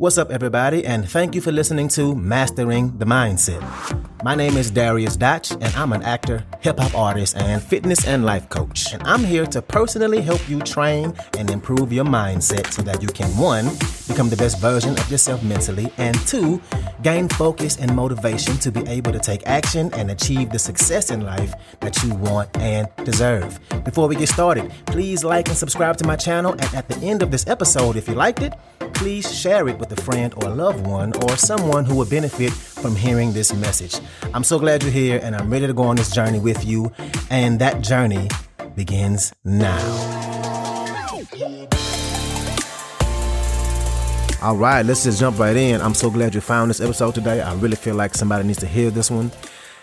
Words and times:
What's 0.00 0.16
up, 0.16 0.30
everybody, 0.30 0.86
and 0.86 1.10
thank 1.10 1.34
you 1.34 1.40
for 1.40 1.50
listening 1.50 1.88
to 1.88 2.14
Mastering 2.14 2.96
the 2.98 3.04
Mindset. 3.04 3.60
My 4.22 4.36
name 4.36 4.56
is 4.56 4.70
Darius 4.70 5.16
Dotch, 5.16 5.50
and 5.50 5.74
I'm 5.74 5.92
an 5.92 6.04
actor, 6.04 6.44
hip 6.60 6.78
hop 6.78 6.94
artist, 6.94 7.36
and 7.36 7.60
fitness 7.60 8.06
and 8.06 8.24
life 8.24 8.48
coach. 8.48 8.94
And 8.94 9.02
I'm 9.02 9.24
here 9.24 9.44
to 9.46 9.60
personally 9.60 10.20
help 10.20 10.48
you 10.48 10.60
train 10.60 11.14
and 11.36 11.50
improve 11.50 11.92
your 11.92 12.04
mindset 12.04 12.72
so 12.72 12.82
that 12.82 13.02
you 13.02 13.08
can, 13.08 13.36
one, 13.36 13.66
become 14.08 14.28
the 14.28 14.36
best 14.36 14.58
version 14.58 14.98
of 14.98 15.10
yourself 15.10 15.42
mentally, 15.42 15.92
and 15.98 16.18
two, 16.26 16.60
gain 17.02 17.28
focus 17.28 17.76
and 17.76 17.94
motivation 17.94 18.56
to 18.58 18.72
be 18.72 18.80
able 18.88 19.12
to 19.12 19.18
take 19.20 19.46
action 19.46 19.92
and 19.94 20.10
achieve 20.10 20.50
the 20.50 20.58
success 20.58 21.10
in 21.10 21.20
life 21.20 21.54
that 21.80 22.02
you 22.02 22.14
want 22.14 22.48
and 22.56 22.88
deserve. 23.04 23.60
Before 23.84 24.08
we 24.08 24.16
get 24.16 24.28
started, 24.28 24.72
please 24.86 25.22
like 25.22 25.48
and 25.48 25.56
subscribe 25.56 25.96
to 25.98 26.06
my 26.06 26.16
channel, 26.16 26.52
and 26.52 26.74
at 26.74 26.88
the 26.88 26.96
end 27.06 27.22
of 27.22 27.30
this 27.30 27.46
episode, 27.46 27.96
if 27.96 28.08
you 28.08 28.14
liked 28.14 28.42
it, 28.42 28.54
please 28.94 29.32
share 29.32 29.68
it 29.68 29.78
with 29.78 29.92
a 29.92 30.02
friend 30.02 30.34
or 30.38 30.48
a 30.48 30.54
loved 30.54 30.84
one 30.84 31.12
or 31.22 31.36
someone 31.36 31.84
who 31.84 31.94
would 31.94 32.10
benefit 32.10 32.52
from 32.52 32.96
hearing 32.96 33.32
this 33.32 33.54
message. 33.54 34.00
I'm 34.34 34.42
so 34.42 34.58
glad 34.58 34.82
you're 34.82 34.90
here 34.90 35.20
and 35.22 35.36
I'm 35.36 35.50
ready 35.50 35.68
to 35.68 35.72
go 35.72 35.84
on 35.84 35.94
this 35.94 36.10
journey 36.10 36.40
with 36.40 36.64
you. 36.64 36.90
And 37.30 37.60
that 37.60 37.80
journey 37.80 38.28
begins 38.74 39.32
now. 39.44 39.78
All 44.40 44.56
right, 44.56 44.86
let's 44.86 45.02
just 45.02 45.18
jump 45.18 45.36
right 45.40 45.56
in. 45.56 45.80
I'm 45.80 45.94
so 45.94 46.10
glad 46.10 46.32
you 46.32 46.40
found 46.40 46.70
this 46.70 46.80
episode 46.80 47.12
today. 47.12 47.40
I 47.40 47.54
really 47.54 47.74
feel 47.74 47.96
like 47.96 48.14
somebody 48.14 48.46
needs 48.46 48.60
to 48.60 48.68
hear 48.68 48.88
this 48.88 49.10
one. 49.10 49.32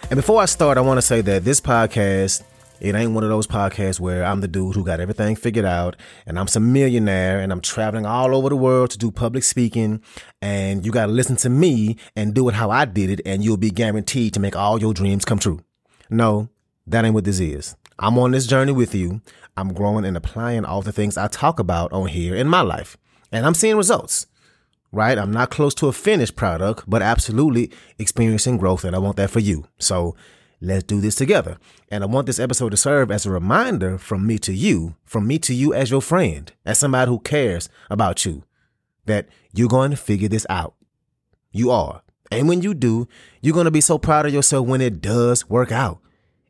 And 0.10 0.16
before 0.16 0.42
I 0.42 0.46
start, 0.46 0.78
I 0.78 0.82
want 0.82 0.98
to 0.98 1.02
say 1.02 1.20
that 1.22 1.44
this 1.44 1.60
podcast 1.60 2.42
it 2.80 2.96
ain't 2.96 3.12
one 3.12 3.24
of 3.24 3.30
those 3.30 3.48
podcasts 3.48 4.00
where 4.00 4.24
I'm 4.24 4.40
the 4.40 4.48
dude 4.48 4.76
who 4.76 4.86
got 4.86 5.00
everything 5.02 5.36
figured 5.36 5.66
out 5.66 5.98
and 6.26 6.40
I'm 6.40 6.48
some 6.48 6.72
millionaire 6.72 7.40
and 7.40 7.52
I'm 7.52 7.62
traveling 7.62 8.06
all 8.06 8.36
over 8.36 8.50
the 8.50 8.56
world 8.56 8.92
to 8.92 8.98
do 8.98 9.12
public 9.12 9.44
speaking 9.44 10.02
and 10.42 10.86
you 10.86 10.92
got 10.92 11.06
to 11.08 11.12
listen 11.12 11.36
to 11.38 11.50
me 11.50 11.98
and 12.16 12.34
do 12.34 12.48
it 12.50 12.56
how 12.56 12.70
I 12.72 12.86
did 12.86 13.10
it 13.10 13.22
and 13.26 13.44
you'll 13.44 13.58
be 13.58 13.72
guaranteed 13.72 14.34
to 14.34 14.40
make 14.40 14.56
all 14.56 14.80
your 14.80 14.94
dreams 14.94 15.26
come 15.26 15.40
true. 15.40 15.64
No, 16.10 16.50
that 16.88 17.06
ain't 17.06 17.14
what 17.14 17.24
this 17.24 17.40
is. 17.40 17.76
I'm 17.98 18.18
on 18.18 18.32
this 18.32 18.46
journey 18.46 18.74
with 18.74 18.94
you. 18.94 19.22
I'm 19.56 19.74
growing 19.74 20.06
and 20.06 20.18
applying 20.18 20.66
all 20.66 20.82
the 20.82 20.92
things 20.92 21.18
I 21.18 21.28
talk 21.28 21.60
about 21.60 21.94
on 21.94 22.08
here 22.08 22.36
in 22.36 22.48
my 22.48 22.62
life 22.62 22.98
and 23.32 23.46
I'm 23.46 23.54
seeing 23.54 23.78
results. 23.78 24.28
Right? 24.92 25.18
I'm 25.18 25.32
not 25.32 25.50
close 25.50 25.74
to 25.76 25.88
a 25.88 25.94
finished 25.94 26.36
product, 26.36 26.86
but 26.88 27.02
absolutely 27.02 27.72
experiencing 28.00 28.58
growth 28.58 28.86
and 28.86 28.96
I 28.96 29.00
want 29.00 29.18
that 29.18 29.30
for 29.30 29.40
you. 29.40 29.66
So 29.78 30.16
Let's 30.62 30.84
do 30.84 31.02
this 31.02 31.16
together. 31.16 31.58
And 31.92 32.04
I 32.04 32.08
want 32.08 32.28
this 32.28 32.40
episode 32.40 32.70
to 32.70 32.78
serve 32.78 33.12
as 33.12 33.26
a 33.26 33.32
reminder 33.32 33.98
from 33.98 34.26
me 34.26 34.40
to 34.40 34.54
you, 34.54 34.96
from 35.04 35.28
me 35.28 35.38
to 35.40 35.54
you 35.54 35.74
as 35.74 35.92
your 35.92 36.02
friend, 36.02 36.52
as 36.66 36.80
somebody 36.80 37.10
who 37.10 37.20
cares 37.20 37.70
about 37.90 38.26
you, 38.26 38.44
that 39.06 39.28
you're 39.54 39.68
going 39.68 39.92
to 39.92 39.98
figure 39.98 40.30
this 40.30 40.46
out. 40.50 40.74
You 41.52 41.72
are. 41.72 42.02
And 42.32 42.50
when 42.50 42.62
you 42.62 42.74
do, 42.74 43.08
you're 43.42 43.54
going 43.54 43.66
to 43.66 43.72
be 43.72 43.82
so 43.82 43.98
proud 43.98 44.26
of 44.26 44.34
yourself 44.34 44.66
when 44.66 44.82
it 44.82 45.02
does 45.02 45.48
work 45.50 45.72
out. 45.72 46.00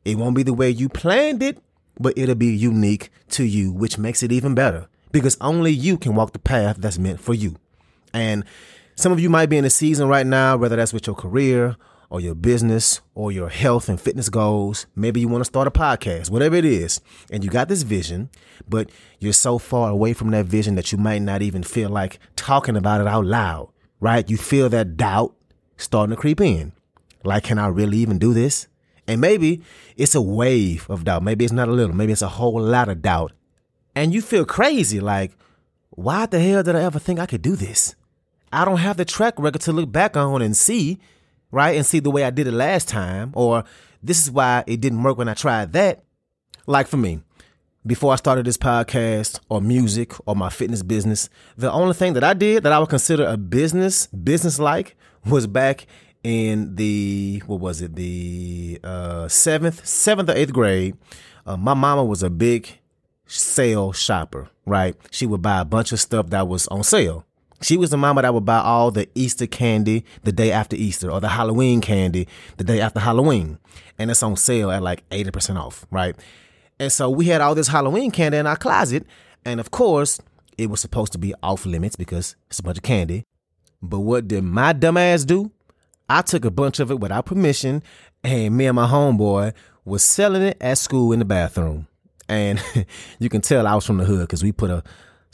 It 0.05 0.17
won't 0.17 0.35
be 0.35 0.43
the 0.43 0.53
way 0.53 0.69
you 0.69 0.87
planned 0.87 1.43
it, 1.43 1.59
but 1.99 2.17
it'll 2.17 2.35
be 2.35 2.55
unique 2.55 3.09
to 3.31 3.43
you, 3.43 3.71
which 3.71 3.97
makes 3.97 4.23
it 4.23 4.31
even 4.31 4.55
better 4.55 4.87
because 5.11 5.37
only 5.39 5.71
you 5.71 5.97
can 5.97 6.13
walk 6.13 6.33
the 6.33 6.39
path 6.39 6.77
that's 6.77 6.99
meant 6.99 7.21
for 7.21 7.33
you. 7.33 7.55
And 8.15 8.45
some 8.95 9.11
of 9.11 9.19
you 9.19 9.29
might 9.29 9.47
be 9.47 9.57
in 9.57 9.65
a 9.65 9.69
season 9.69 10.07
right 10.07 10.25
now, 10.25 10.55
whether 10.55 10.77
that's 10.77 10.93
with 10.93 11.05
your 11.05 11.15
career 11.15 11.75
or 12.09 12.21
your 12.21 12.33
business 12.33 13.01
or 13.13 13.31
your 13.31 13.49
health 13.49 13.89
and 13.89 13.99
fitness 13.99 14.29
goals. 14.29 14.87
Maybe 14.95 15.19
you 15.19 15.27
want 15.27 15.41
to 15.41 15.45
start 15.45 15.67
a 15.67 15.71
podcast, 15.71 16.29
whatever 16.29 16.55
it 16.55 16.63
is. 16.63 17.01
And 17.29 17.43
you 17.43 17.49
got 17.49 17.67
this 17.67 17.81
vision, 17.81 18.29
but 18.69 18.89
you're 19.19 19.33
so 19.33 19.57
far 19.57 19.89
away 19.89 20.13
from 20.13 20.31
that 20.31 20.45
vision 20.45 20.75
that 20.75 20.93
you 20.93 20.97
might 20.97 21.21
not 21.21 21.41
even 21.41 21.61
feel 21.61 21.89
like 21.89 22.19
talking 22.37 22.77
about 22.77 23.01
it 23.01 23.07
out 23.07 23.25
loud, 23.25 23.69
right? 23.99 24.29
You 24.29 24.37
feel 24.37 24.69
that 24.69 24.95
doubt 24.95 25.35
starting 25.75 26.15
to 26.15 26.21
creep 26.21 26.39
in. 26.39 26.71
Like, 27.25 27.43
can 27.43 27.59
I 27.59 27.67
really 27.67 27.97
even 27.97 28.17
do 28.17 28.33
this? 28.33 28.67
And 29.07 29.19
maybe 29.19 29.61
it's 29.97 30.15
a 30.15 30.21
wave 30.21 30.89
of 30.89 31.03
doubt. 31.03 31.21
Maybe 31.21 31.43
it's 31.43 31.53
not 31.53 31.67
a 31.67 31.73
little, 31.73 31.95
maybe 31.95 32.13
it's 32.13 32.21
a 32.21 32.29
whole 32.29 32.61
lot 32.61 32.87
of 32.87 33.01
doubt. 33.01 33.33
And 33.93 34.13
you 34.13 34.21
feel 34.21 34.45
crazy 34.45 35.01
like, 35.01 35.35
why 35.89 36.27
the 36.27 36.39
hell 36.39 36.63
did 36.63 36.75
I 36.75 36.83
ever 36.83 36.99
think 36.99 37.19
I 37.19 37.25
could 37.25 37.41
do 37.41 37.55
this? 37.55 37.95
I 38.51 38.65
don't 38.65 38.77
have 38.77 38.97
the 38.97 39.05
track 39.05 39.35
record 39.37 39.61
to 39.61 39.73
look 39.73 39.91
back 39.91 40.15
on 40.15 40.41
and 40.41 40.55
see 40.55 40.99
right? 41.55 41.77
And 41.77 41.85
see 41.85 41.99
the 41.99 42.11
way 42.11 42.25
I 42.25 42.31
did 42.31 42.47
it 42.47 42.51
last 42.51 42.89
time, 42.89 43.31
or 43.33 43.63
this 44.03 44.21
is 44.21 44.29
why 44.29 44.65
it 44.67 44.81
didn't 44.81 45.01
work 45.01 45.17
when 45.17 45.29
I 45.29 45.33
tried 45.33 45.71
that. 45.71 46.03
Like 46.67 46.87
for 46.87 46.97
me, 46.97 47.21
before 47.85 48.11
I 48.11 48.17
started 48.17 48.45
this 48.45 48.57
podcast 48.57 49.39
or 49.47 49.61
music 49.61 50.13
or 50.27 50.35
my 50.35 50.49
fitness 50.49 50.83
business, 50.83 51.29
the 51.55 51.71
only 51.71 51.93
thing 51.93 52.13
that 52.13 52.25
I 52.25 52.33
did 52.33 52.63
that 52.63 52.73
I 52.73 52.79
would 52.79 52.89
consider 52.89 53.25
a 53.25 53.37
business, 53.37 54.07
business 54.07 54.59
like, 54.59 54.97
was 55.25 55.47
back 55.47 55.87
in 56.23 56.75
the, 56.75 57.41
what 57.45 57.61
was 57.61 57.81
it, 57.81 57.95
the 57.95 58.79
uh, 58.83 59.29
seventh, 59.29 59.85
seventh 59.85 60.29
or 60.29 60.33
eighth 60.33 60.51
grade. 60.51 60.97
Uh, 61.45 61.55
my 61.55 61.73
mama 61.73 62.03
was 62.03 62.21
a 62.21 62.29
big 62.29 62.67
sale 63.27 63.93
shopper, 63.93 64.49
right? 64.65 64.95
She 65.09 65.25
would 65.25 65.41
buy 65.41 65.61
a 65.61 65.65
bunch 65.65 65.93
of 65.93 66.01
stuff 66.01 66.31
that 66.31 66.49
was 66.49 66.67
on 66.67 66.83
sale. 66.83 67.25
She 67.65 67.77
was 67.77 67.89
the 67.89 67.97
mama 67.97 68.21
that 68.21 68.31
would 68.31 68.45
buy 68.45 68.59
all 68.59 68.91
the 68.91 69.09
Easter 69.15 69.47
candy 69.47 70.05
the 70.21 70.31
day 70.31 70.51
after 70.51 70.75
Easter 70.75 71.09
or 71.09 71.19
the 71.19 71.29
Halloween 71.29 71.81
candy 71.81 72.27
the 72.57 72.63
day 72.63 72.79
after 72.79 72.99
Halloween. 72.99 73.57
And 73.97 74.11
it's 74.11 74.21
on 74.21 74.37
sale 74.37 74.69
at 74.69 74.83
like 74.83 75.03
80% 75.09 75.59
off, 75.59 75.83
right? 75.89 76.15
And 76.79 76.91
so 76.91 77.09
we 77.09 77.25
had 77.25 77.41
all 77.41 77.55
this 77.55 77.67
Halloween 77.67 78.11
candy 78.11 78.37
in 78.37 78.45
our 78.45 78.55
closet. 78.55 79.07
And 79.45 79.59
of 79.59 79.71
course, 79.71 80.21
it 80.59 80.69
was 80.69 80.79
supposed 80.79 81.11
to 81.13 81.17
be 81.17 81.33
off 81.41 81.65
limits 81.65 81.95
because 81.95 82.35
it's 82.51 82.59
a 82.59 82.63
bunch 82.63 82.77
of 82.77 82.83
candy. 82.83 83.23
But 83.81 84.01
what 84.01 84.27
did 84.27 84.43
my 84.43 84.71
dumbass 84.71 85.25
do? 85.25 85.49
I 86.07 86.21
took 86.21 86.45
a 86.45 86.51
bunch 86.51 86.79
of 86.79 86.91
it 86.91 86.99
without 86.99 87.25
permission, 87.25 87.81
and 88.23 88.55
me 88.55 88.67
and 88.67 88.75
my 88.75 88.85
homeboy 88.85 89.53
was 89.85 90.03
selling 90.03 90.43
it 90.43 90.57
at 90.61 90.77
school 90.77 91.11
in 91.13 91.17
the 91.17 91.25
bathroom. 91.25 91.87
And 92.29 92.61
you 93.19 93.29
can 93.29 93.41
tell 93.41 93.65
I 93.65 93.73
was 93.73 93.87
from 93.87 93.97
the 93.97 94.05
hood 94.05 94.21
because 94.21 94.43
we 94.43 94.51
put 94.51 94.69
a 94.69 94.83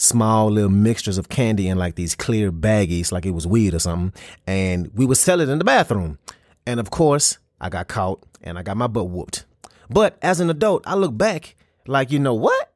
small 0.02 0.50
little 0.50 0.70
mixtures 0.70 1.18
of 1.18 1.30
candy 1.30 1.68
in 1.68 1.78
like 1.78 1.96
these 1.96 2.16
clear 2.16 2.52
baggies, 2.52 3.12
like 3.12 3.26
it 3.26 3.32
was 3.32 3.46
weed 3.46 3.74
or 3.74 3.80
something. 3.80 4.14
And 4.48 4.92
we 4.96 5.06
would 5.06 5.18
sell 5.18 5.40
it 5.40 5.50
in 5.50 5.60
the 5.60 5.64
bathroom. 5.64 6.18
And 6.66 6.80
of 6.80 6.90
course, 6.90 7.38
I 7.60 7.70
got 7.70 7.88
caught 7.88 8.24
and 8.42 8.58
I 8.58 8.64
got 8.64 8.78
my 8.78 8.88
butt 8.88 9.10
whooped. 9.10 9.46
But 9.90 10.18
as 10.22 10.40
an 10.40 10.50
adult, 10.50 10.84
I 10.88 10.96
look 10.96 11.16
back 11.18 11.56
like, 11.88 12.12
you 12.12 12.20
know 12.20 12.34
what? 12.34 12.74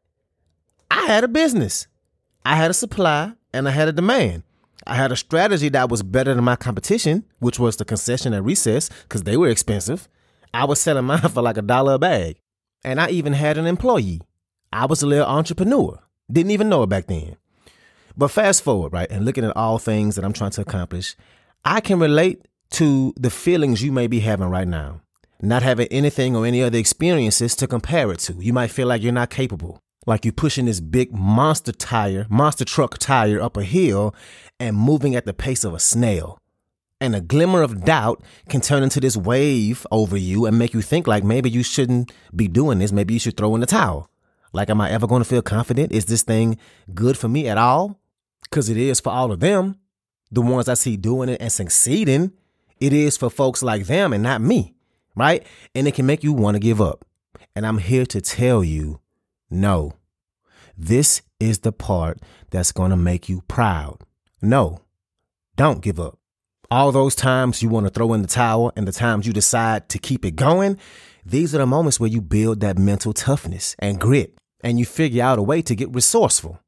I 0.92 1.06
had 1.08 1.24
a 1.24 1.28
business. 1.28 1.88
I 2.46 2.56
had 2.56 2.70
a 2.70 2.76
supply 2.76 3.34
and 3.54 3.68
I 3.68 3.72
had 3.72 3.88
a 3.88 3.94
demand. 3.94 4.44
I 4.86 4.96
had 4.96 5.12
a 5.12 5.16
strategy 5.16 5.70
that 5.70 5.90
was 5.90 6.04
better 6.04 6.34
than 6.34 6.44
my 6.44 6.56
competition, 6.56 7.26
which 7.40 7.58
was 7.58 7.78
the 7.78 7.86
concession 7.86 8.34
at 8.34 8.44
recess 8.44 8.90
because 9.04 9.24
they 9.24 9.36
were 9.36 9.50
expensive. 9.50 10.08
I 10.54 10.66
was 10.66 10.80
selling 10.80 11.06
mine 11.06 11.22
for 11.30 11.42
like 11.42 11.58
a 11.58 11.64
dollar 11.64 11.94
a 11.94 12.00
bag. 12.00 12.38
And 12.84 13.02
I 13.02 13.10
even 13.10 13.34
had 13.34 13.58
an 13.58 13.66
employee. 13.66 14.22
I 14.72 14.86
was 14.86 15.02
a 15.02 15.08
little 15.08 15.26
entrepreneur. 15.26 16.00
Didn't 16.32 16.52
even 16.52 16.70
know 16.70 16.84
it 16.84 16.90
back 16.90 17.08
then. 17.08 17.38
But 18.18 18.30
fast 18.30 18.64
forward, 18.64 18.94
right, 18.94 19.12
and 19.12 19.26
looking 19.26 19.44
at 19.44 19.56
all 19.56 19.78
things 19.78 20.16
that 20.16 20.24
I'm 20.24 20.34
trying 20.34 20.52
to 20.52 20.62
accomplish, 20.62 21.16
I 21.64 21.82
can 21.82 22.00
relate 22.00 22.42
to 22.72 23.14
the 23.18 23.30
feelings 23.30 23.84
you 23.84 23.92
may 23.92 24.08
be 24.08 24.22
having 24.22 24.50
right 24.50 24.68
now. 24.68 25.02
Not 25.42 25.64
having 25.64 25.88
anything 25.88 26.36
or 26.36 26.46
any 26.46 26.64
other 26.64 26.78
experiences 26.78 27.56
to 27.58 27.68
compare 27.68 28.12
it 28.12 28.20
to. 28.20 28.34
You 28.34 28.54
might 28.54 28.72
feel 28.72 28.88
like 28.88 29.02
you're 29.02 29.12
not 29.12 29.30
capable. 29.30 29.80
Like 30.08 30.24
you're 30.24 30.32
pushing 30.32 30.66
this 30.66 30.80
big 30.80 31.12
monster 31.14 31.72
tire, 31.72 32.26
monster 32.30 32.64
truck 32.64 32.98
tire 32.98 33.42
up 33.42 33.58
a 33.58 33.64
hill 33.64 34.16
and 34.60 34.78
moving 34.78 35.16
at 35.16 35.26
the 35.26 35.34
pace 35.34 35.64
of 35.64 35.74
a 35.74 35.80
snail. 35.80 36.38
And 37.02 37.16
a 37.16 37.22
glimmer 37.22 37.62
of 37.62 37.84
doubt 37.84 38.24
can 38.48 38.62
turn 38.62 38.82
into 38.82 39.00
this 39.00 39.18
wave 39.18 39.86
over 39.92 40.16
you 40.16 40.46
and 40.46 40.58
make 40.58 40.74
you 40.74 40.82
think 40.82 41.08
like 41.08 41.24
maybe 41.24 41.50
you 41.50 41.64
shouldn't 41.64 42.12
be 42.34 42.48
doing 42.48 42.80
this. 42.80 42.92
Maybe 42.92 43.14
you 43.14 43.20
should 43.20 43.36
throw 43.36 43.54
in 43.56 43.62
the 43.62 43.68
towel. 43.68 44.10
Like, 44.56 44.70
am 44.70 44.80
I 44.80 44.90
ever 44.90 45.06
going 45.06 45.22
to 45.22 45.28
feel 45.28 45.42
confident? 45.42 45.92
Is 45.92 46.06
this 46.06 46.24
thing 46.24 46.58
good 46.94 47.18
for 47.18 47.28
me 47.28 47.50
at 47.50 47.58
all? 47.58 48.00
Because 48.44 48.70
it 48.70 48.78
is 48.78 49.02
for 49.02 49.12
all 49.12 49.34
of 49.34 49.42
them, 49.42 49.76
the 50.32 50.40
ones 50.40 50.70
I 50.70 50.76
see 50.76 50.96
doing 50.96 51.28
it 51.28 51.42
and 51.42 51.52
succeeding. 51.52 52.32
It 52.80 52.94
is 52.94 53.18
for 53.18 53.30
folks 53.30 53.62
like 53.62 53.88
them 53.88 54.14
and 54.14 54.24
not 54.24 54.40
me, 54.40 54.74
right? 55.14 55.46
And 55.76 55.90
it 55.90 55.94
can 55.94 56.06
make 56.06 56.24
you 56.24 56.32
want 56.32 56.56
to 56.56 56.62
give 56.62 56.80
up. 56.80 57.04
And 57.54 57.68
I'm 57.68 57.80
here 57.80 58.06
to 58.06 58.22
tell 58.22 58.64
you 58.64 59.02
no. 59.50 59.92
This 60.78 61.22
is 61.38 61.60
the 61.60 61.74
part 61.74 62.22
that's 62.50 62.72
going 62.72 62.92
to 62.92 62.98
make 62.98 63.28
you 63.28 63.42
proud. 63.50 64.04
No, 64.42 64.80
don't 65.58 65.82
give 65.82 66.00
up. 66.00 66.18
All 66.72 66.94
those 66.94 67.14
times 67.14 67.62
you 67.62 67.68
want 67.68 67.88
to 67.88 67.92
throw 67.92 68.14
in 68.14 68.22
the 68.22 68.28
towel 68.28 68.72
and 68.78 68.88
the 68.88 68.94
times 68.94 69.28
you 69.28 69.34
decide 69.34 69.90
to 69.90 70.00
keep 70.00 70.24
it 70.24 70.38
going, 70.38 70.78
these 71.26 71.54
are 71.54 71.58
the 71.58 71.66
moments 71.66 72.00
where 72.00 72.10
you 72.10 72.22
build 72.22 72.62
that 72.62 72.78
mental 72.78 73.12
toughness 73.12 73.76
and 73.80 74.00
grit 74.00 74.38
and 74.66 74.80
you 74.80 74.86
figure 74.86 75.24
out 75.24 75.38
a 75.38 75.44
way 75.44 75.62
to 75.62 75.76
get 75.76 75.94
resourceful. 75.94 76.60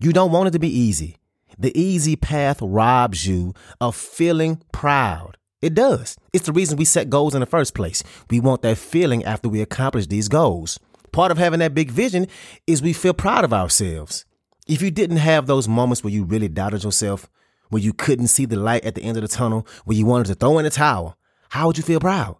You 0.00 0.14
don't 0.14 0.32
want 0.32 0.48
it 0.48 0.52
to 0.52 0.58
be 0.58 0.76
easy. 0.76 1.18
The 1.58 1.78
easy 1.78 2.16
path 2.16 2.58
robs 2.62 3.26
you 3.26 3.52
of 3.82 3.94
feeling 3.94 4.62
proud. 4.72 5.36
It 5.60 5.74
does. 5.74 6.16
It's 6.32 6.46
the 6.46 6.52
reason 6.52 6.78
we 6.78 6.86
set 6.86 7.10
goals 7.10 7.34
in 7.34 7.40
the 7.40 7.46
first 7.46 7.74
place. 7.74 8.02
We 8.30 8.40
want 8.40 8.62
that 8.62 8.78
feeling 8.78 9.24
after 9.24 9.50
we 9.50 9.60
accomplish 9.60 10.06
these 10.06 10.28
goals. 10.28 10.80
Part 11.12 11.30
of 11.30 11.36
having 11.36 11.60
that 11.60 11.74
big 11.74 11.90
vision 11.90 12.28
is 12.66 12.82
we 12.82 12.94
feel 12.94 13.12
proud 13.12 13.44
of 13.44 13.52
ourselves. 13.52 14.24
If 14.66 14.80
you 14.80 14.90
didn't 14.90 15.18
have 15.18 15.46
those 15.46 15.68
moments 15.68 16.02
where 16.02 16.12
you 16.14 16.24
really 16.24 16.48
doubted 16.48 16.82
yourself, 16.82 17.28
where 17.68 17.82
you 17.82 17.92
couldn't 17.92 18.28
see 18.28 18.46
the 18.46 18.56
light 18.56 18.84
at 18.84 18.94
the 18.94 19.02
end 19.02 19.18
of 19.18 19.22
the 19.22 19.28
tunnel, 19.28 19.66
where 19.84 19.96
you 19.96 20.06
wanted 20.06 20.28
to 20.28 20.34
throw 20.34 20.58
in 20.58 20.64
the 20.64 20.70
towel, 20.70 21.18
how 21.50 21.66
would 21.66 21.76
you 21.76 21.84
feel 21.84 22.00
proud? 22.00 22.36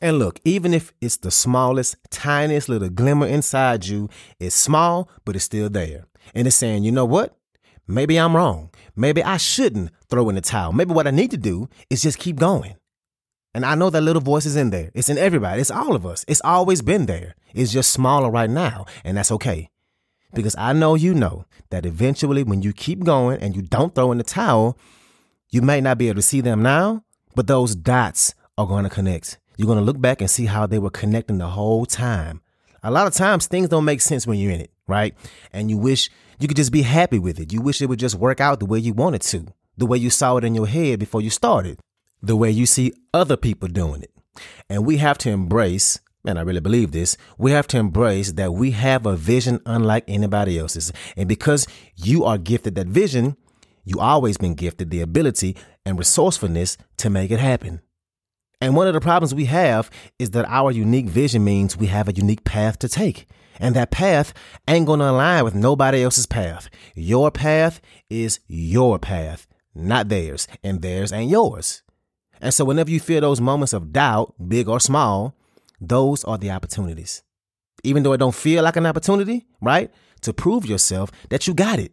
And 0.00 0.18
look, 0.18 0.40
even 0.44 0.74
if 0.74 0.92
it's 1.00 1.16
the 1.16 1.30
smallest, 1.30 1.96
tiniest 2.10 2.68
little 2.68 2.90
glimmer 2.90 3.26
inside 3.26 3.86
you, 3.86 4.08
it's 4.38 4.54
small, 4.54 5.08
but 5.24 5.36
it's 5.36 5.44
still 5.44 5.70
there. 5.70 6.06
And 6.34 6.46
it's 6.46 6.56
saying, 6.56 6.84
you 6.84 6.92
know 6.92 7.04
what? 7.04 7.36
Maybe 7.88 8.18
I'm 8.18 8.36
wrong. 8.36 8.70
Maybe 8.94 9.22
I 9.22 9.36
shouldn't 9.36 9.90
throw 10.10 10.28
in 10.28 10.34
the 10.34 10.40
towel. 10.40 10.72
Maybe 10.72 10.92
what 10.92 11.06
I 11.06 11.12
need 11.12 11.30
to 11.30 11.36
do 11.36 11.68
is 11.88 12.02
just 12.02 12.18
keep 12.18 12.36
going. 12.36 12.76
And 13.54 13.64
I 13.64 13.74
know 13.74 13.88
that 13.88 14.02
little 14.02 14.20
voice 14.20 14.44
is 14.44 14.56
in 14.56 14.70
there. 14.70 14.90
It's 14.92 15.08
in 15.08 15.16
everybody. 15.16 15.60
It's 15.60 15.70
all 15.70 15.94
of 15.94 16.04
us. 16.04 16.24
It's 16.28 16.42
always 16.44 16.82
been 16.82 17.06
there. 17.06 17.36
It's 17.54 17.72
just 17.72 17.90
smaller 17.92 18.30
right 18.30 18.50
now. 18.50 18.84
And 19.02 19.16
that's 19.16 19.32
okay. 19.32 19.70
Because 20.34 20.54
I 20.58 20.74
know 20.74 20.94
you 20.94 21.14
know 21.14 21.46
that 21.70 21.86
eventually 21.86 22.42
when 22.42 22.60
you 22.60 22.74
keep 22.74 23.04
going 23.04 23.40
and 23.40 23.56
you 23.56 23.62
don't 23.62 23.94
throw 23.94 24.12
in 24.12 24.18
the 24.18 24.24
towel, 24.24 24.76
you 25.48 25.62
may 25.62 25.80
not 25.80 25.96
be 25.96 26.08
able 26.08 26.16
to 26.16 26.22
see 26.22 26.42
them 26.42 26.62
now, 26.62 27.02
but 27.34 27.46
those 27.46 27.74
dots 27.74 28.34
are 28.58 28.66
going 28.66 28.84
to 28.84 28.90
connect. 28.90 29.38
You're 29.56 29.66
going 29.66 29.78
to 29.78 29.84
look 29.84 30.00
back 30.00 30.20
and 30.20 30.30
see 30.30 30.46
how 30.46 30.66
they 30.66 30.78
were 30.78 30.90
connecting 30.90 31.38
the 31.38 31.48
whole 31.48 31.86
time. 31.86 32.42
A 32.82 32.90
lot 32.90 33.06
of 33.06 33.14
times 33.14 33.46
things 33.46 33.68
don't 33.68 33.84
make 33.84 34.00
sense 34.00 34.26
when 34.26 34.38
you're 34.38 34.52
in 34.52 34.60
it, 34.60 34.70
right? 34.86 35.14
And 35.52 35.70
you 35.70 35.78
wish 35.78 36.10
you 36.38 36.46
could 36.46 36.56
just 36.56 36.72
be 36.72 36.82
happy 36.82 37.18
with 37.18 37.40
it. 37.40 37.52
You 37.52 37.60
wish 37.60 37.80
it 37.80 37.88
would 37.88 37.98
just 37.98 38.16
work 38.16 38.40
out 38.40 38.60
the 38.60 38.66
way 38.66 38.78
you 38.78 38.92
wanted 38.92 39.22
to, 39.22 39.46
the 39.76 39.86
way 39.86 39.98
you 39.98 40.10
saw 40.10 40.36
it 40.36 40.44
in 40.44 40.54
your 40.54 40.66
head 40.66 40.98
before 40.98 41.20
you 41.20 41.30
started, 41.30 41.80
the 42.22 42.36
way 42.36 42.50
you 42.50 42.66
see 42.66 42.92
other 43.14 43.36
people 43.36 43.68
doing 43.68 44.02
it. 44.02 44.10
And 44.68 44.84
we 44.84 44.98
have 44.98 45.16
to 45.18 45.30
embrace, 45.30 45.98
and 46.24 46.38
I 46.38 46.42
really 46.42 46.60
believe 46.60 46.92
this, 46.92 47.16
we 47.38 47.52
have 47.52 47.66
to 47.68 47.78
embrace 47.78 48.32
that 48.32 48.52
we 48.52 48.72
have 48.72 49.06
a 49.06 49.16
vision 49.16 49.60
unlike 49.64 50.04
anybody 50.06 50.58
else's. 50.58 50.92
And 51.16 51.28
because 51.28 51.66
you 51.96 52.24
are 52.24 52.36
gifted 52.36 52.74
that 52.74 52.88
vision, 52.88 53.36
you 53.84 54.00
always 54.00 54.36
been 54.36 54.54
gifted 54.54 54.90
the 54.90 55.00
ability 55.00 55.56
and 55.84 55.98
resourcefulness 55.98 56.76
to 56.98 57.08
make 57.08 57.30
it 57.30 57.38
happen. 57.38 57.80
And 58.60 58.74
one 58.74 58.86
of 58.86 58.94
the 58.94 59.00
problems 59.00 59.34
we 59.34 59.44
have 59.46 59.90
is 60.18 60.30
that 60.30 60.46
our 60.48 60.72
unique 60.72 61.06
vision 61.06 61.44
means 61.44 61.76
we 61.76 61.88
have 61.88 62.08
a 62.08 62.14
unique 62.14 62.44
path 62.44 62.78
to 62.80 62.88
take. 62.88 63.26
And 63.58 63.74
that 63.74 63.90
path 63.90 64.32
ain't 64.68 64.86
going 64.86 65.00
to 65.00 65.10
align 65.10 65.44
with 65.44 65.54
nobody 65.54 66.02
else's 66.02 66.26
path. 66.26 66.68
Your 66.94 67.30
path 67.30 67.80
is 68.08 68.40
your 68.46 68.98
path, 68.98 69.46
not 69.74 70.08
theirs. 70.08 70.48
And 70.62 70.82
theirs 70.82 71.12
ain't 71.12 71.30
yours. 71.30 71.82
And 72.40 72.52
so 72.52 72.64
whenever 72.64 72.90
you 72.90 73.00
feel 73.00 73.20
those 73.20 73.40
moments 73.40 73.72
of 73.72 73.92
doubt, 73.92 74.34
big 74.48 74.68
or 74.68 74.80
small, 74.80 75.34
those 75.80 76.24
are 76.24 76.38
the 76.38 76.50
opportunities. 76.50 77.22
Even 77.84 78.02
though 78.02 78.12
it 78.12 78.18
don't 78.18 78.34
feel 78.34 78.62
like 78.62 78.76
an 78.76 78.86
opportunity, 78.86 79.46
right? 79.60 79.90
To 80.22 80.32
prove 80.32 80.66
yourself 80.66 81.10
that 81.28 81.46
you 81.46 81.54
got 81.54 81.78
it, 81.78 81.92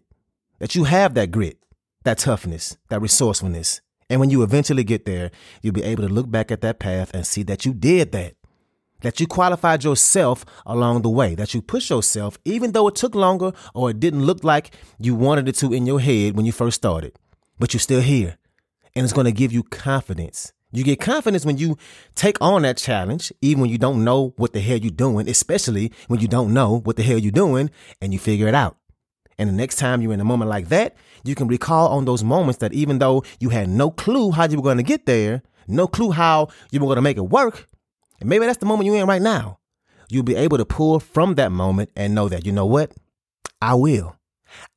that 0.59 0.75
you 0.75 0.85
have 0.85 1.13
that 1.13 1.31
grit, 1.31 1.59
that 2.03 2.17
toughness, 2.17 2.77
that 2.89 3.01
resourcefulness. 3.01 3.81
And 4.09 4.19
when 4.19 4.29
you 4.29 4.43
eventually 4.43 4.83
get 4.83 5.05
there, 5.05 5.31
you'll 5.61 5.73
be 5.73 5.83
able 5.83 6.07
to 6.07 6.13
look 6.13 6.29
back 6.29 6.51
at 6.51 6.61
that 6.61 6.79
path 6.79 7.11
and 7.13 7.25
see 7.25 7.43
that 7.43 7.65
you 7.65 7.73
did 7.73 8.11
that. 8.11 8.35
That 9.01 9.19
you 9.19 9.27
qualified 9.27 9.83
yourself 9.83 10.45
along 10.65 11.01
the 11.01 11.09
way, 11.09 11.35
that 11.35 11.53
you 11.53 11.61
pushed 11.61 11.89
yourself, 11.89 12.37
even 12.45 12.71
though 12.71 12.87
it 12.87 12.95
took 12.95 13.15
longer 13.15 13.51
or 13.73 13.89
it 13.89 13.99
didn't 13.99 14.23
look 14.23 14.45
like 14.45 14.73
you 14.97 15.13
wanted 15.13 15.49
it 15.49 15.55
to 15.55 15.73
in 15.73 15.85
your 15.85 15.99
head 15.99 16.37
when 16.37 16.45
you 16.45 16.53
first 16.53 16.77
started. 16.77 17.13
But 17.59 17.73
you're 17.73 17.81
still 17.81 18.01
here. 18.01 18.37
And 18.95 19.03
it's 19.03 19.11
going 19.11 19.25
to 19.25 19.33
give 19.33 19.51
you 19.51 19.63
confidence. 19.63 20.53
You 20.71 20.83
get 20.83 20.99
confidence 20.99 21.45
when 21.45 21.57
you 21.57 21.77
take 22.15 22.37
on 22.41 22.63
that 22.63 22.77
challenge, 22.77 23.31
even 23.41 23.61
when 23.61 23.69
you 23.69 23.77
don't 23.77 24.03
know 24.03 24.33
what 24.37 24.53
the 24.53 24.59
hell 24.59 24.77
you're 24.77 24.89
doing, 24.89 25.29
especially 25.29 25.91
when 26.07 26.19
you 26.19 26.27
don't 26.27 26.53
know 26.53 26.79
what 26.79 26.95
the 26.95 27.03
hell 27.03 27.19
you're 27.19 27.31
doing 27.31 27.69
and 28.01 28.11
you 28.11 28.19
figure 28.19 28.47
it 28.47 28.55
out. 28.55 28.77
And 29.37 29.49
the 29.49 29.53
next 29.53 29.77
time 29.77 30.01
you're 30.01 30.13
in 30.13 30.19
a 30.19 30.25
moment 30.25 30.49
like 30.49 30.69
that, 30.69 30.95
you 31.23 31.35
can 31.35 31.47
recall 31.47 31.89
on 31.89 32.05
those 32.05 32.23
moments 32.23 32.59
that 32.59 32.73
even 32.73 32.99
though 32.99 33.23
you 33.39 33.49
had 33.49 33.69
no 33.69 33.89
clue 33.89 34.31
how 34.31 34.45
you 34.45 34.57
were 34.57 34.63
going 34.63 34.77
to 34.77 34.83
get 34.83 35.05
there, 35.05 35.41
no 35.67 35.87
clue 35.87 36.11
how 36.11 36.49
you 36.71 36.79
were 36.79 36.87
going 36.87 36.97
to 36.97 37.01
make 37.01 37.17
it 37.17 37.21
work, 37.21 37.67
and 38.19 38.29
maybe 38.29 38.45
that's 38.45 38.59
the 38.59 38.65
moment 38.65 38.85
you're 38.85 38.97
in 38.97 39.07
right 39.07 39.21
now, 39.21 39.59
you'll 40.09 40.23
be 40.23 40.35
able 40.35 40.57
to 40.57 40.65
pull 40.65 40.99
from 40.99 41.35
that 41.35 41.51
moment 41.51 41.89
and 41.95 42.13
know 42.13 42.29
that, 42.29 42.45
you 42.45 42.51
know 42.51 42.65
what? 42.65 42.91
I 43.61 43.75
will. 43.75 44.15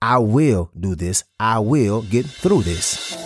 I 0.01 0.19
will 0.19 0.71
do 0.79 0.95
this. 0.95 1.25
I 1.39 1.59
will 1.59 2.03
get 2.03 2.25
through 2.25 2.63
this. 2.63 3.26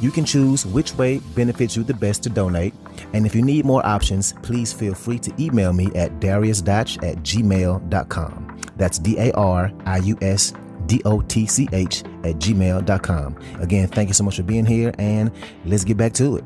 You 0.00 0.10
can 0.10 0.24
choose 0.24 0.66
which 0.66 0.94
way 0.94 1.18
benefits 1.34 1.76
you 1.76 1.82
the 1.82 1.94
best 1.94 2.22
to 2.24 2.28
donate. 2.28 2.74
And 3.12 3.26
if 3.26 3.34
you 3.34 3.42
need 3.42 3.64
more 3.64 3.84
options, 3.86 4.34
please 4.42 4.72
feel 4.72 4.94
free 4.94 5.18
to 5.20 5.32
email 5.42 5.72
me 5.72 5.86
at 5.94 6.20
dariusdotch 6.20 7.02
at 7.02 7.18
gmail.com. 7.18 8.60
That's 8.76 8.98
D 8.98 9.18
A 9.18 9.32
R 9.32 9.72
I 9.86 9.98
U 9.98 10.18
S 10.20 10.52
D 10.86 11.00
O 11.04 11.20
T 11.22 11.46
C 11.46 11.68
H 11.72 12.02
at 12.24 12.36
gmail.com. 12.36 13.36
Again, 13.60 13.88
thank 13.88 14.08
you 14.08 14.14
so 14.14 14.24
much 14.24 14.36
for 14.36 14.42
being 14.42 14.66
here, 14.66 14.92
and 14.98 15.30
let's 15.64 15.84
get 15.84 15.96
back 15.96 16.12
to 16.14 16.36
it. 16.36 16.44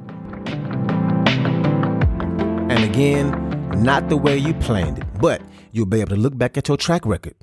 And 2.70 2.84
again, 2.84 3.82
not 3.82 4.08
the 4.08 4.16
way 4.16 4.38
you 4.38 4.54
planned 4.54 4.98
it, 4.98 5.04
but 5.20 5.42
you'll 5.72 5.86
be 5.86 6.00
able 6.00 6.10
to 6.10 6.20
look 6.20 6.38
back 6.38 6.56
at 6.56 6.68
your 6.68 6.76
track 6.76 7.04
record. 7.04 7.34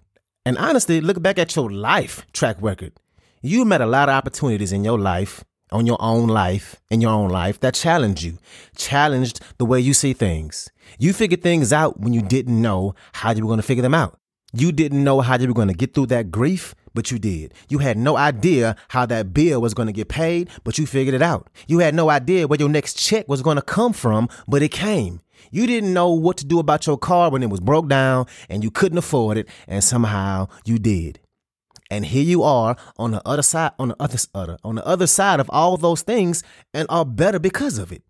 And 0.45 0.57
honestly, 0.57 1.01
look 1.01 1.21
back 1.21 1.37
at 1.37 1.53
your 1.55 1.69
life 1.69 2.25
track 2.31 2.55
record. 2.61 2.93
You 3.41 3.65
met 3.65 3.81
a 3.81 3.85
lot 3.85 4.07
of 4.07 4.15
opportunities 4.15 4.71
in 4.71 4.83
your 4.83 4.97
life, 4.97 5.43
on 5.71 5.85
your 5.85 5.97
own 5.99 6.27
life, 6.27 6.77
in 6.89 7.01
your 7.01 7.11
own 7.11 7.29
life 7.29 7.59
that 7.59 7.73
challenged 7.73 8.23
you, 8.23 8.37
challenged 8.75 9.41
the 9.57 9.65
way 9.65 9.79
you 9.79 9.93
see 9.93 10.13
things. 10.13 10.69
You 10.97 11.13
figured 11.13 11.41
things 11.41 11.73
out 11.73 11.99
when 11.99 12.13
you 12.13 12.21
didn't 12.21 12.61
know 12.61 12.95
how 13.13 13.31
you 13.31 13.43
were 13.43 13.49
going 13.49 13.59
to 13.59 13.63
figure 13.63 13.81
them 13.81 13.93
out. 13.93 14.19
You 14.53 14.71
didn't 14.71 15.03
know 15.03 15.21
how 15.21 15.37
you 15.37 15.47
were 15.47 15.53
going 15.53 15.67
to 15.67 15.73
get 15.73 15.93
through 15.93 16.07
that 16.07 16.31
grief, 16.31 16.73
but 16.93 17.11
you 17.11 17.19
did. 17.19 17.53
You 17.69 17.79
had 17.79 17.97
no 17.97 18.17
idea 18.17 18.75
how 18.87 19.05
that 19.05 19.33
bill 19.33 19.61
was 19.61 19.73
going 19.73 19.87
to 19.87 19.93
get 19.93 20.07
paid, 20.07 20.49
but 20.63 20.77
you 20.77 20.87
figured 20.87 21.13
it 21.13 21.21
out. 21.21 21.49
You 21.67 21.79
had 21.79 21.93
no 21.93 22.09
idea 22.09 22.47
where 22.47 22.57
your 22.57 22.69
next 22.69 22.93
check 22.93 23.27
was 23.27 23.41
going 23.41 23.57
to 23.57 23.61
come 23.61 23.93
from, 23.93 24.29
but 24.47 24.63
it 24.63 24.71
came. 24.71 25.21
You 25.51 25.67
didn't 25.67 25.93
know 25.93 26.11
what 26.11 26.37
to 26.37 26.45
do 26.45 26.59
about 26.59 26.87
your 26.87 26.97
car 26.97 27.29
when 27.29 27.43
it 27.43 27.49
was 27.49 27.59
broke 27.59 27.87
down 27.87 28.25
and 28.49 28.63
you 28.63 28.71
couldn't 28.71 28.97
afford 28.97 29.37
it, 29.37 29.47
and 29.67 29.83
somehow 29.83 30.47
you 30.65 30.79
did. 30.79 31.19
And 31.89 32.05
here 32.05 32.23
you 32.23 32.43
are 32.43 32.75
on 32.97 33.11
the 33.11 33.21
other 33.25 33.41
side, 33.41 33.71
on 33.79 33.89
the 33.89 33.95
other, 33.99 34.17
other 34.33 34.57
on 34.63 34.75
the 34.75 34.85
other 34.85 35.07
side 35.07 35.39
of 35.39 35.49
all 35.49 35.77
those 35.77 36.01
things, 36.01 36.43
and 36.73 36.85
are 36.89 37.05
better 37.05 37.39
because 37.39 37.77
of 37.77 37.91
it. 37.91 38.03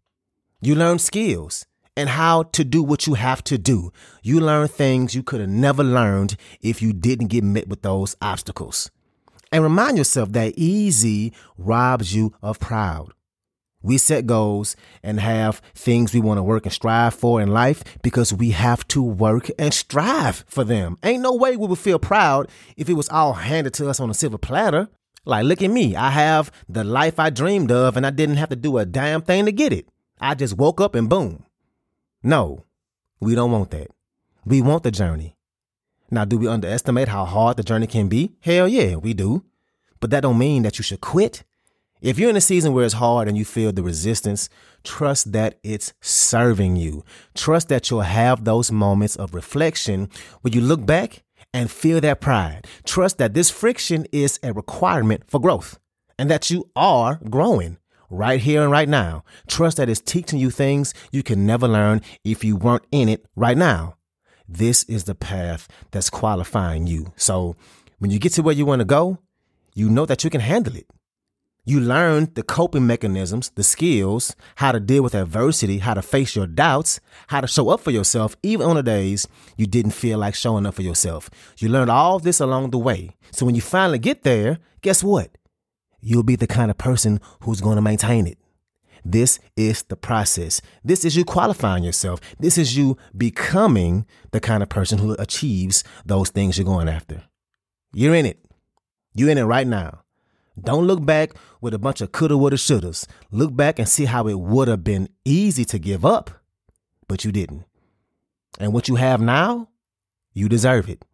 You 0.61 0.75
learn 0.75 0.99
skills 0.99 1.65
and 1.95 2.09
how 2.09 2.43
to 2.43 2.63
do 2.63 2.83
what 2.83 3.07
you 3.07 3.15
have 3.15 3.43
to 3.45 3.57
do. 3.57 3.91
You 4.21 4.39
learn 4.39 4.67
things 4.67 5.15
you 5.15 5.23
could 5.23 5.41
have 5.41 5.49
never 5.49 5.83
learned 5.83 6.35
if 6.61 6.81
you 6.81 6.93
didn't 6.93 7.27
get 7.27 7.43
met 7.43 7.67
with 7.67 7.81
those 7.81 8.15
obstacles. 8.21 8.91
And 9.51 9.63
remind 9.63 9.97
yourself 9.97 10.31
that 10.33 10.53
easy 10.57 11.33
robs 11.57 12.13
you 12.13 12.33
of 12.41 12.59
proud. 12.59 13.13
We 13.87 13.97
set 13.97 14.25
goals 14.25 14.75
and 15.01 15.17
have 15.21 15.61
things 15.73 16.13
we 16.13 16.19
want 16.19 16.39
to 16.39 16.43
work 16.43 16.65
and 16.65 16.73
strive 16.73 17.13
for 17.13 17.39
in 17.39 17.47
life 17.47 17.85
because 18.01 18.33
we 18.33 18.51
have 18.51 18.85
to 18.89 19.01
work 19.01 19.49
and 19.57 19.73
strive 19.73 20.43
for 20.45 20.65
them. 20.65 20.97
Ain't 21.03 21.21
no 21.21 21.33
way 21.33 21.55
we 21.55 21.67
would 21.67 21.79
feel 21.79 21.97
proud 21.97 22.49
if 22.75 22.89
it 22.89 22.95
was 22.95 23.07
all 23.07 23.31
handed 23.31 23.73
to 23.75 23.89
us 23.89 24.01
on 24.01 24.09
a 24.09 24.13
silver 24.13 24.37
platter. 24.37 24.89
Like, 25.23 25.45
look 25.45 25.61
at 25.61 25.71
me. 25.71 25.95
I 25.95 26.09
have 26.09 26.51
the 26.67 26.83
life 26.83 27.17
I 27.17 27.29
dreamed 27.29 27.71
of 27.71 27.95
and 27.95 28.05
I 28.05 28.09
didn't 28.09 28.35
have 28.35 28.49
to 28.49 28.57
do 28.57 28.77
a 28.77 28.85
damn 28.85 29.21
thing 29.21 29.45
to 29.45 29.53
get 29.53 29.71
it. 29.71 29.87
I 30.19 30.35
just 30.35 30.57
woke 30.57 30.81
up 30.81 30.93
and 30.93 31.07
boom. 31.07 31.45
No, 32.21 32.65
we 33.21 33.35
don't 33.35 33.53
want 33.53 33.71
that. 33.71 33.87
We 34.45 34.61
want 34.61 34.83
the 34.83 34.91
journey. 34.91 35.37
Now, 36.11 36.25
do 36.25 36.37
we 36.37 36.49
underestimate 36.49 37.07
how 37.07 37.23
hard 37.23 37.55
the 37.55 37.63
journey 37.63 37.87
can 37.87 38.09
be? 38.09 38.33
Hell 38.41 38.67
yeah, 38.67 38.97
we 38.97 39.13
do. 39.13 39.45
But 40.01 40.09
that 40.09 40.23
don't 40.23 40.37
mean 40.37 40.63
that 40.63 40.77
you 40.77 40.83
should 40.83 40.99
quit. 40.99 41.45
If 41.99 42.19
you're 42.19 42.29
in 42.29 42.35
a 42.35 42.41
season 42.41 42.73
where 42.73 42.85
it's 42.85 42.93
hard 42.93 43.27
and 43.27 43.35
you 43.35 43.43
feel 43.43 43.71
the 43.71 43.81
resistance, 43.81 44.49
trust 44.83 45.31
that 45.31 45.57
it's 45.63 45.93
serving 45.99 46.75
you. 46.75 47.03
Trust 47.33 47.69
that 47.69 47.89
you'll 47.89 48.01
have 48.01 48.43
those 48.43 48.71
moments 48.71 49.15
of 49.15 49.33
reflection 49.33 50.09
where 50.41 50.53
you 50.53 50.61
look 50.61 50.85
back 50.85 51.23
and 51.53 51.71
feel 51.71 51.99
that 52.01 52.21
pride. 52.21 52.67
Trust 52.85 53.17
that 53.17 53.33
this 53.33 53.49
friction 53.49 54.05
is 54.11 54.39
a 54.43 54.53
requirement 54.53 55.23
for 55.27 55.39
growth 55.39 55.79
and 56.19 56.29
that 56.29 56.51
you 56.51 56.69
are 56.75 57.19
growing 57.29 57.77
right 58.11 58.39
here 58.39 58.61
and 58.61 58.71
right 58.71 58.87
now. 58.87 59.23
Trust 59.47 59.77
that 59.77 59.89
it's 59.89 59.99
teaching 59.99 60.37
you 60.37 60.51
things 60.51 60.93
you 61.11 61.23
can 61.23 61.47
never 61.47 61.67
learn 61.67 62.01
if 62.23 62.43
you 62.43 62.55
weren't 62.55 62.85
in 62.91 63.09
it 63.09 63.25
right 63.35 63.57
now. 63.57 63.95
This 64.47 64.83
is 64.83 65.05
the 65.05 65.15
path 65.15 65.67
that's 65.89 66.11
qualifying 66.11 66.85
you. 66.85 67.11
So 67.15 67.55
when 67.97 68.11
you 68.11 68.19
get 68.19 68.33
to 68.33 68.43
where 68.43 68.55
you 68.55 68.67
want 68.67 68.81
to 68.81 68.85
go, 68.85 69.17
you 69.73 69.89
know 69.89 70.05
that 70.05 70.23
you 70.23 70.29
can 70.29 70.41
handle 70.41 70.75
it. 70.75 70.87
You 71.67 71.81
learned 71.81 72.35
the 72.35 72.43
coping 72.43 72.87
mechanisms, 72.87 73.49
the 73.49 73.61
skills, 73.61 74.37
how 74.55 74.71
to 74.71 74.79
deal 74.79 75.03
with 75.03 75.13
adversity, 75.13 75.79
how 75.79 75.95
to 75.95 76.01
face 76.01 76.33
your 76.33 76.47
doubts, 76.47 77.01
how 77.27 77.41
to 77.41 77.47
show 77.47 77.67
up 77.67 77.81
for 77.81 77.91
yourself, 77.91 78.37
even 78.41 78.65
on 78.65 78.77
the 78.77 78.83
days 78.83 79.27
you 79.57 79.67
didn't 79.67 79.91
feel 79.91 80.17
like 80.17 80.33
showing 80.33 80.65
up 80.65 80.75
for 80.75 80.81
yourself. 80.81 81.29
You 81.57 81.67
learned 81.67 81.91
all 81.91 82.19
this 82.19 82.39
along 82.39 82.69
the 82.69 82.77
way. 82.77 83.17
So 83.31 83.45
when 83.45 83.53
you 83.53 83.59
finally 83.59 83.99
get 83.99 84.23
there, 84.23 84.59
guess 84.81 85.03
what? 85.03 85.37
You'll 85.99 86.23
be 86.23 86.37
the 86.37 86.47
kind 86.47 86.71
of 86.71 86.77
person 86.77 87.19
who's 87.41 87.59
going 87.59 87.75
to 87.75 87.81
maintain 87.81 88.27
it. 88.27 88.37
This 89.03 89.37
is 89.57 89.83
the 89.83 89.97
process. 89.97 90.61
This 90.85 91.03
is 91.03 91.17
you 91.17 91.25
qualifying 91.25 91.83
yourself. 91.83 92.21
This 92.39 92.57
is 92.57 92.77
you 92.77 92.97
becoming 93.17 94.05
the 94.31 94.39
kind 94.39 94.63
of 94.63 94.69
person 94.69 94.99
who 94.99 95.17
achieves 95.19 95.83
those 96.05 96.29
things 96.29 96.57
you're 96.57 96.63
going 96.63 96.87
after. 96.87 97.23
You're 97.91 98.15
in 98.15 98.25
it. 98.25 98.39
You're 99.13 99.31
in 99.31 99.37
it 99.37 99.43
right 99.43 99.67
now. 99.67 100.03
Don't 100.63 100.87
look 100.87 101.05
back 101.05 101.31
with 101.61 101.73
a 101.73 101.79
bunch 101.79 102.01
of 102.01 102.11
coulda, 102.11 102.37
woulda, 102.37 102.57
shouldas. 102.57 103.05
Look 103.31 103.55
back 103.55 103.79
and 103.79 103.87
see 103.87 104.05
how 104.05 104.27
it 104.27 104.39
would 104.39 104.67
have 104.67 104.83
been 104.83 105.09
easy 105.23 105.65
to 105.65 105.79
give 105.79 106.05
up, 106.05 106.31
but 107.07 107.23
you 107.23 107.31
didn't. 107.31 107.65
And 108.59 108.73
what 108.73 108.87
you 108.87 108.95
have 108.95 109.21
now, 109.21 109.69
you 110.33 110.49
deserve 110.49 110.89
it. 110.89 111.05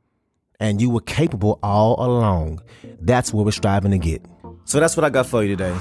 And 0.59 0.81
you 0.81 0.89
were 0.89 1.01
capable 1.01 1.59
all 1.62 1.95
along. 2.05 2.62
That's 3.01 3.33
what 3.33 3.43
we're 3.43 3.51
striving 3.51 3.91
to 3.91 3.97
get. 3.97 4.25
So 4.65 4.79
that's 4.79 4.95
what 4.95 5.03
I 5.03 5.09
got 5.09 5.25
for 5.25 5.43
you 5.43 5.55
today. 5.55 5.77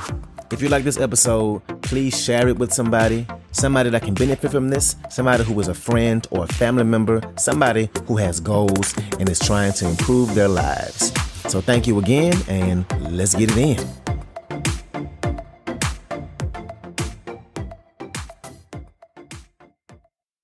If 0.51 0.61
you 0.61 0.69
like 0.69 0.85
this 0.85 0.99
episode, 0.99 1.63
please 1.83 2.21
share 2.21 2.49
it 2.49 2.59
with 2.59 2.73
somebody, 2.73 3.27
somebody 3.53 3.91
that 3.91 4.03
can 4.03 4.15
benefit 4.15 4.51
from 4.51 4.69
this, 4.69 4.97
somebody 5.09 5.45
who 5.45 5.59
is 5.61 5.69
a 5.69 5.75
friend 5.75 6.27
or 6.31 6.45
a 6.45 6.47
family 6.49 6.85
member, 6.85 7.23
somebody 7.37 7.89
who 8.07 8.17
has 8.17 8.41
goals 8.41 8.95
and 9.19 9.29
is 9.29 9.39
trying 9.39 9.73
to 9.75 9.89
improve 9.89 10.35
their 10.35 10.49
lives. 10.49 11.13
So 11.49 11.61
thank 11.61 11.87
you 11.87 11.99
again, 11.99 12.35
and 12.49 12.85
let's 13.11 13.35
get 13.35 13.51
it 13.51 13.59
in. 13.59 14.02